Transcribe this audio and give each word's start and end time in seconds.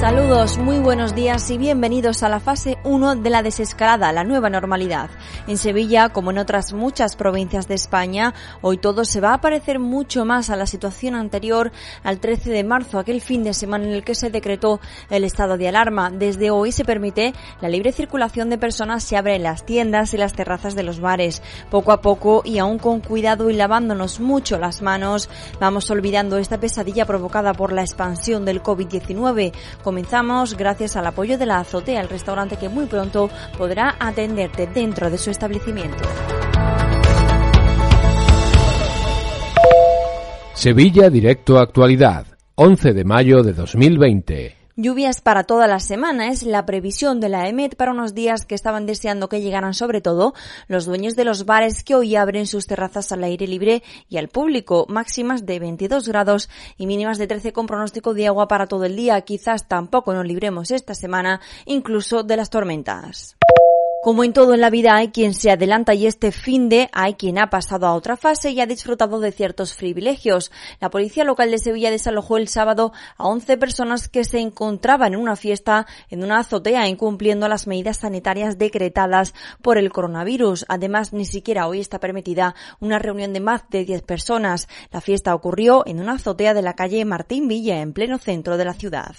Saludos, 0.00 0.58
muy 0.58 0.78
buenos 0.78 1.16
días 1.16 1.50
y 1.50 1.58
bienvenidos 1.58 2.22
a 2.22 2.28
la 2.28 2.38
fase 2.38 2.78
1 2.84 3.16
de 3.16 3.30
la 3.30 3.42
desescalada, 3.42 4.12
la 4.12 4.22
nueva 4.22 4.48
normalidad. 4.48 5.10
En 5.48 5.58
Sevilla, 5.58 6.10
como 6.10 6.30
en 6.30 6.38
otras 6.38 6.72
muchas 6.72 7.16
provincias 7.16 7.66
de 7.66 7.74
España, 7.74 8.32
hoy 8.60 8.78
todo 8.78 9.04
se 9.04 9.20
va 9.20 9.34
a 9.34 9.40
parecer 9.40 9.80
mucho 9.80 10.24
más 10.24 10.50
a 10.50 10.56
la 10.56 10.66
situación 10.66 11.16
anterior 11.16 11.72
al 12.04 12.20
13 12.20 12.50
de 12.50 12.62
marzo, 12.62 13.00
aquel 13.00 13.20
fin 13.20 13.42
de 13.42 13.52
semana 13.52 13.86
en 13.86 13.90
el 13.90 14.04
que 14.04 14.14
se 14.14 14.30
decretó 14.30 14.78
el 15.10 15.24
estado 15.24 15.58
de 15.58 15.66
alarma. 15.66 16.12
Desde 16.12 16.52
hoy 16.52 16.70
se 16.70 16.84
permite 16.84 17.34
la 17.60 17.68
libre 17.68 17.90
circulación 17.90 18.50
de 18.50 18.58
personas, 18.58 19.02
se 19.02 19.16
abren 19.16 19.42
las 19.42 19.66
tiendas 19.66 20.14
y 20.14 20.16
las 20.16 20.32
terrazas 20.32 20.76
de 20.76 20.84
los 20.84 21.00
bares. 21.00 21.42
Poco 21.72 21.90
a 21.90 22.02
poco 22.02 22.42
y 22.44 22.58
aún 22.58 22.78
con 22.78 23.00
cuidado 23.00 23.50
y 23.50 23.54
lavándonos 23.54 24.20
mucho 24.20 24.60
las 24.60 24.80
manos, 24.80 25.28
vamos 25.58 25.90
olvidando 25.90 26.38
esta 26.38 26.60
pesadilla 26.60 27.04
provocada 27.04 27.52
por 27.52 27.72
la 27.72 27.82
expansión 27.82 28.44
del 28.44 28.62
COVID-19 28.62 29.52
Comenzamos 29.88 30.54
gracias 30.54 30.96
al 30.96 31.06
apoyo 31.06 31.38
de 31.38 31.46
la 31.46 31.60
Azotea, 31.60 32.02
el 32.02 32.10
restaurante 32.10 32.58
que 32.58 32.68
muy 32.68 32.84
pronto 32.84 33.30
podrá 33.56 33.96
atenderte 33.98 34.66
dentro 34.66 35.08
de 35.08 35.16
su 35.16 35.30
establecimiento. 35.30 36.04
Sevilla 40.52 41.08
Directo 41.08 41.58
Actualidad, 41.58 42.26
11 42.56 42.92
de 42.92 43.04
mayo 43.04 43.42
de 43.42 43.54
2020. 43.54 44.56
Lluvias 44.80 45.20
para 45.20 45.42
toda 45.42 45.66
la 45.66 45.80
semana 45.80 46.28
es 46.28 46.44
la 46.44 46.64
previsión 46.64 47.18
de 47.18 47.28
la 47.28 47.48
EMET 47.48 47.74
para 47.74 47.90
unos 47.90 48.14
días 48.14 48.46
que 48.46 48.54
estaban 48.54 48.86
deseando 48.86 49.28
que 49.28 49.40
llegaran 49.40 49.74
sobre 49.74 50.00
todo 50.00 50.34
los 50.68 50.86
dueños 50.86 51.16
de 51.16 51.24
los 51.24 51.46
bares 51.46 51.82
que 51.82 51.96
hoy 51.96 52.14
abren 52.14 52.46
sus 52.46 52.68
terrazas 52.68 53.10
al 53.10 53.24
aire 53.24 53.48
libre 53.48 53.82
y 54.08 54.18
al 54.18 54.28
público, 54.28 54.86
máximas 54.88 55.44
de 55.44 55.58
22 55.58 56.06
grados 56.06 56.48
y 56.76 56.86
mínimas 56.86 57.18
de 57.18 57.26
13 57.26 57.52
con 57.52 57.66
pronóstico 57.66 58.14
de 58.14 58.28
agua 58.28 58.46
para 58.46 58.68
todo 58.68 58.84
el 58.84 58.94
día. 58.94 59.20
Quizás 59.22 59.66
tampoco 59.66 60.14
nos 60.14 60.24
libremos 60.24 60.70
esta 60.70 60.94
semana 60.94 61.40
incluso 61.66 62.22
de 62.22 62.36
las 62.36 62.48
tormentas. 62.48 63.37
Como 64.00 64.22
en 64.22 64.32
todo 64.32 64.54
en 64.54 64.60
la 64.60 64.70
vida 64.70 64.94
hay 64.94 65.08
quien 65.08 65.34
se 65.34 65.50
adelanta 65.50 65.92
y 65.92 66.06
este 66.06 66.30
fin 66.30 66.68
de 66.68 66.88
hay 66.92 67.14
quien 67.14 67.36
ha 67.36 67.50
pasado 67.50 67.84
a 67.84 67.94
otra 67.94 68.16
fase 68.16 68.52
y 68.52 68.60
ha 68.60 68.66
disfrutado 68.66 69.18
de 69.18 69.32
ciertos 69.32 69.74
privilegios. 69.74 70.52
La 70.80 70.88
policía 70.88 71.24
local 71.24 71.50
de 71.50 71.58
Sevilla 71.58 71.90
desalojó 71.90 72.36
el 72.36 72.46
sábado 72.46 72.92
a 73.16 73.26
11 73.26 73.56
personas 73.56 74.06
que 74.06 74.22
se 74.22 74.38
encontraban 74.38 75.14
en 75.14 75.20
una 75.20 75.34
fiesta 75.34 75.86
en 76.10 76.22
una 76.22 76.38
azotea 76.38 76.86
incumpliendo 76.86 77.48
las 77.48 77.66
medidas 77.66 77.98
sanitarias 77.98 78.56
decretadas 78.56 79.34
por 79.62 79.78
el 79.78 79.90
coronavirus. 79.90 80.64
Además, 80.68 81.12
ni 81.12 81.24
siquiera 81.24 81.66
hoy 81.66 81.80
está 81.80 81.98
permitida 81.98 82.54
una 82.78 83.00
reunión 83.00 83.32
de 83.32 83.40
más 83.40 83.68
de 83.68 83.84
10 83.84 84.02
personas. 84.02 84.68
La 84.92 85.00
fiesta 85.00 85.34
ocurrió 85.34 85.84
en 85.86 85.98
una 85.98 86.12
azotea 86.12 86.54
de 86.54 86.62
la 86.62 86.74
calle 86.74 87.04
Martín 87.04 87.48
Villa 87.48 87.80
en 87.80 87.92
pleno 87.92 88.18
centro 88.18 88.56
de 88.56 88.64
la 88.64 88.74
ciudad. 88.74 89.16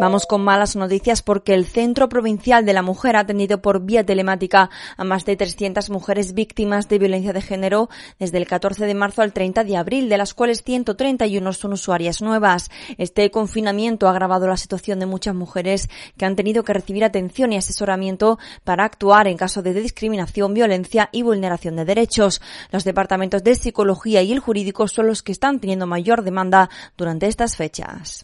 Vamos 0.00 0.24
con 0.24 0.40
malas 0.40 0.76
noticias 0.76 1.20
porque 1.20 1.52
el 1.52 1.66
Centro 1.66 2.08
Provincial 2.08 2.64
de 2.64 2.72
la 2.72 2.80
Mujer 2.80 3.16
ha 3.16 3.20
atendido 3.20 3.60
por 3.60 3.84
vía 3.84 4.02
telemática 4.02 4.70
a 4.96 5.04
más 5.04 5.26
de 5.26 5.36
300 5.36 5.90
mujeres 5.90 6.32
víctimas 6.32 6.88
de 6.88 6.98
violencia 6.98 7.34
de 7.34 7.42
género 7.42 7.90
desde 8.18 8.38
el 8.38 8.46
14 8.46 8.86
de 8.86 8.94
marzo 8.94 9.20
al 9.20 9.34
30 9.34 9.62
de 9.62 9.76
abril, 9.76 10.08
de 10.08 10.16
las 10.16 10.32
cuales 10.32 10.62
131 10.64 11.52
son 11.52 11.74
usuarias 11.74 12.22
nuevas. 12.22 12.70
Este 12.96 13.30
confinamiento 13.30 14.08
ha 14.08 14.12
agravado 14.12 14.48
la 14.48 14.56
situación 14.56 15.00
de 15.00 15.04
muchas 15.04 15.34
mujeres 15.34 15.90
que 16.16 16.24
han 16.24 16.34
tenido 16.34 16.64
que 16.64 16.72
recibir 16.72 17.04
atención 17.04 17.52
y 17.52 17.58
asesoramiento 17.58 18.38
para 18.64 18.84
actuar 18.84 19.28
en 19.28 19.36
caso 19.36 19.60
de 19.60 19.74
discriminación, 19.74 20.54
violencia 20.54 21.10
y 21.12 21.20
vulneración 21.20 21.76
de 21.76 21.84
derechos. 21.84 22.40
Los 22.72 22.84
departamentos 22.84 23.44
de 23.44 23.54
psicología 23.54 24.22
y 24.22 24.32
el 24.32 24.40
jurídico 24.40 24.88
son 24.88 25.08
los 25.08 25.22
que 25.22 25.32
están 25.32 25.60
teniendo 25.60 25.86
mayor 25.86 26.22
demanda 26.22 26.70
durante 26.96 27.26
estas 27.26 27.54
fechas. 27.54 28.22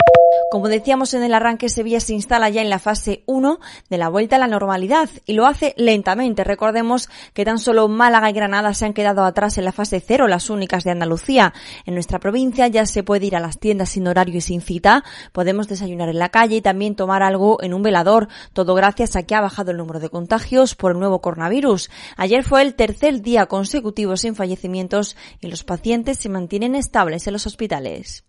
Como 0.49 0.69
decíamos 0.69 1.13
en 1.13 1.25
el 1.25 1.35
arranque, 1.35 1.69
Sevilla 1.69 1.99
se 1.99 2.15
instala 2.15 2.49
ya 2.49 2.63
en 2.63 2.71
la 2.71 2.79
fase 2.79 3.25
1 3.27 3.59
de 3.91 3.99
la 3.99 4.09
vuelta 4.09 4.37
a 4.37 4.39
la 4.39 4.47
normalidad 4.47 5.11
y 5.25 5.33
lo 5.33 5.45
hace 5.45 5.75
lentamente. 5.77 6.45
Recordemos 6.45 7.09
que 7.35 7.45
tan 7.45 7.59
solo 7.59 7.89
Málaga 7.89 8.31
y 8.31 8.33
Granada 8.33 8.73
se 8.73 8.85
han 8.85 8.93
quedado 8.93 9.25
atrás 9.25 9.59
en 9.59 9.65
la 9.65 9.73
fase 9.73 10.01
0, 10.01 10.29
las 10.29 10.49
únicas 10.49 10.85
de 10.85 10.93
Andalucía. 10.93 11.53
En 11.85 11.95
nuestra 11.95 12.21
provincia 12.21 12.69
ya 12.69 12.87
se 12.87 13.03
puede 13.03 13.27
ir 13.27 13.35
a 13.35 13.41
las 13.41 13.59
tiendas 13.59 13.89
sin 13.89 14.07
horario 14.07 14.37
y 14.37 14.41
sin 14.41 14.61
cita, 14.61 15.03
podemos 15.33 15.67
desayunar 15.67 16.11
en 16.11 16.21
la 16.21 16.29
calle 16.29 16.57
y 16.57 16.63
también 16.63 16.95
tomar 16.95 17.25
algo 17.25 17.61
en 17.61 17.75
un 17.75 17.83
velador, 17.83 18.29
todo 18.53 18.77
gracias 18.77 19.17
a 19.17 19.25
que 19.25 19.35
ha 19.35 19.41
bajado 19.41 19.73
el 19.73 19.79
número 19.79 19.99
de 19.99 20.11
contagios 20.11 20.77
por 20.77 20.93
el 20.93 21.01
nuevo 21.01 21.21
coronavirus. 21.21 21.91
Ayer 22.17 22.45
fue 22.45 22.63
el 22.63 22.77
tercer 22.77 23.21
día 23.21 23.47
consecutivo 23.47 24.17
sin 24.17 24.37
fallecimientos 24.37 25.17
y 25.41 25.49
los 25.49 25.65
pacientes 25.65 26.19
se 26.19 26.29
mantienen 26.29 26.77
estables 26.77 27.27
en 27.27 27.33
los 27.33 27.47
hospitales. 27.49 28.23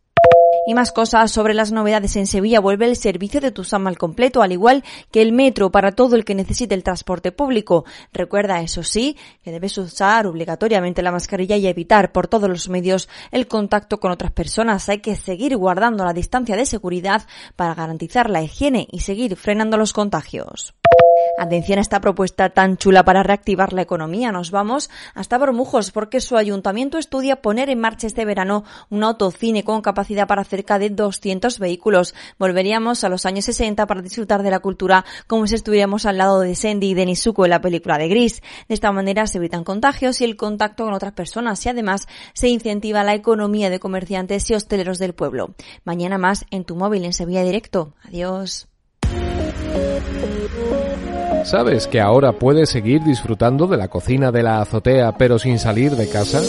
Y 0.69 0.73
más 0.73 0.91
cosas 0.91 1.31
sobre 1.31 1.53
las 1.53 1.71
novedades 1.71 2.17
en 2.17 2.27
Sevilla. 2.27 2.59
Vuelve 2.59 2.87
el 2.87 2.97
servicio 2.97 3.39
de 3.39 3.51
Tusam 3.51 3.87
al 3.87 3.97
completo, 3.97 4.41
al 4.41 4.51
igual 4.51 4.83
que 5.11 5.21
el 5.21 5.31
metro 5.31 5.71
para 5.71 5.93
todo 5.93 6.17
el 6.17 6.25
que 6.25 6.35
necesite 6.35 6.75
el 6.75 6.83
transporte 6.83 7.31
público. 7.31 7.85
Recuerda, 8.11 8.59
eso 8.59 8.83
sí, 8.83 9.15
que 9.45 9.53
debes 9.53 9.77
usar 9.77 10.27
obligatoriamente 10.27 11.01
la 11.01 11.13
mascarilla 11.13 11.55
y 11.55 11.67
evitar 11.67 12.11
por 12.11 12.27
todos 12.27 12.49
los 12.49 12.67
medios 12.67 13.07
el 13.31 13.47
contacto 13.47 14.01
con 14.01 14.11
otras 14.11 14.33
personas. 14.33 14.89
Hay 14.89 14.99
que 14.99 15.15
seguir 15.15 15.55
guardando 15.55 16.03
la 16.03 16.11
distancia 16.11 16.57
de 16.57 16.65
seguridad 16.65 17.25
para 17.55 17.73
garantizar 17.73 18.29
la 18.29 18.43
higiene 18.43 18.89
y 18.91 18.99
seguir 18.99 19.37
frenando 19.37 19.77
los 19.77 19.93
contagios. 19.93 20.75
Atención 21.39 21.77
a 21.77 21.81
esta 21.81 22.01
propuesta 22.01 22.49
tan 22.49 22.77
chula 22.77 23.05
para 23.05 23.21
reactivar 23.21 23.71
la 23.71 23.83
economía. 23.83 24.31
Nos 24.31 24.49
vamos 24.49 24.89
hasta 25.13 25.37
Bormujos 25.37 25.91
porque 25.91 26.19
su 26.19 26.35
ayuntamiento 26.35 26.97
estudia 26.97 27.43
poner 27.43 27.69
en 27.69 27.79
marcha 27.79 28.07
este 28.07 28.25
verano 28.25 28.63
un 28.89 29.03
autocine 29.03 29.63
con 29.63 29.83
capacidad 29.83 30.25
para 30.25 30.43
cerca 30.43 30.79
de 30.79 30.89
200 30.89 31.59
vehículos. 31.59 32.15
Volveríamos 32.39 33.03
a 33.03 33.09
los 33.09 33.27
años 33.27 33.45
60 33.45 33.85
para 33.85 34.01
disfrutar 34.01 34.41
de 34.41 34.49
la 34.49 34.61
cultura 34.61 35.05
como 35.27 35.45
si 35.45 35.53
estuviéramos 35.53 36.07
al 36.07 36.17
lado 36.17 36.39
de 36.39 36.55
Sandy 36.55 36.89
y 36.89 36.93
de 36.95 37.05
Nisuko 37.05 37.45
en 37.45 37.51
la 37.51 37.61
película 37.61 37.99
de 37.99 38.07
Gris. 38.07 38.41
De 38.67 38.73
esta 38.73 38.91
manera 38.91 39.27
se 39.27 39.37
evitan 39.37 39.63
contagios 39.63 40.21
y 40.21 40.23
el 40.23 40.37
contacto 40.37 40.85
con 40.85 40.95
otras 40.95 41.13
personas 41.13 41.63
y 41.67 41.69
además 41.69 42.07
se 42.33 42.49
incentiva 42.49 43.03
la 43.03 43.13
economía 43.13 43.69
de 43.69 43.79
comerciantes 43.79 44.49
y 44.49 44.55
hosteleros 44.55 44.97
del 44.97 45.13
pueblo. 45.13 45.53
Mañana 45.83 46.17
más 46.17 46.47
en 46.49 46.65
tu 46.65 46.75
móvil 46.75 47.05
en 47.05 47.13
Sevilla 47.13 47.43
Directo. 47.43 47.93
Adiós. 48.03 48.67
¿Sabes 51.43 51.87
que 51.87 52.01
ahora 52.01 52.33
puedes 52.33 52.69
seguir 52.69 53.03
disfrutando 53.03 53.67
de 53.67 53.77
la 53.77 53.87
cocina 53.87 54.31
de 54.31 54.43
la 54.43 54.61
azotea 54.61 55.13
pero 55.17 55.39
sin 55.39 55.59
salir 55.59 55.95
de 55.95 56.09
casa? 56.09 56.41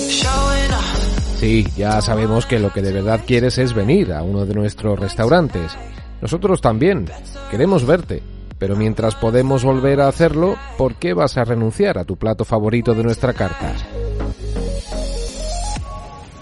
Sí, 1.38 1.66
ya 1.76 2.00
sabemos 2.00 2.46
que 2.46 2.58
lo 2.58 2.72
que 2.72 2.82
de 2.82 2.92
verdad 2.92 3.20
quieres 3.26 3.58
es 3.58 3.74
venir 3.74 4.12
a 4.12 4.22
uno 4.22 4.44
de 4.44 4.54
nuestros 4.54 4.98
restaurantes. 4.98 5.76
Nosotros 6.20 6.60
también. 6.60 7.06
Queremos 7.50 7.86
verte. 7.86 8.22
Pero 8.58 8.74
mientras 8.74 9.14
podemos 9.14 9.62
volver 9.62 10.00
a 10.00 10.08
hacerlo, 10.08 10.56
¿por 10.76 10.96
qué 10.96 11.14
vas 11.14 11.36
a 11.36 11.44
renunciar 11.44 11.96
a 11.96 12.04
tu 12.04 12.16
plato 12.16 12.44
favorito 12.44 12.92
de 12.92 13.04
nuestra 13.04 13.32
carta? 13.32 13.72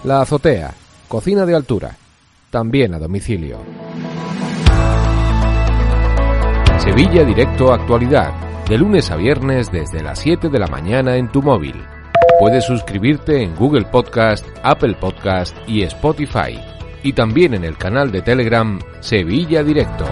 La 0.03 0.21
azotea. 0.21 0.73
Cocina 1.07 1.45
de 1.45 1.55
altura. 1.55 1.95
También 2.49 2.95
a 2.95 2.99
domicilio. 2.99 3.86
Sevilla 6.87 7.25
Directo 7.25 7.73
Actualidad, 7.73 8.31
de 8.69 8.77
lunes 8.77 9.11
a 9.11 9.17
viernes 9.17 9.69
desde 9.69 10.01
las 10.01 10.19
7 10.19 10.47
de 10.47 10.57
la 10.57 10.67
mañana 10.67 11.17
en 11.17 11.29
tu 11.29 11.41
móvil. 11.41 11.75
Puedes 12.39 12.63
suscribirte 12.63 13.43
en 13.43 13.53
Google 13.55 13.83
Podcast, 13.83 14.45
Apple 14.63 14.95
Podcast 14.97 15.53
y 15.67 15.83
Spotify. 15.83 16.57
Y 17.03 17.11
también 17.11 17.55
en 17.55 17.65
el 17.65 17.77
canal 17.77 18.09
de 18.09 18.21
Telegram 18.21 18.79
Sevilla 19.01 19.63
Directo. 19.63 20.05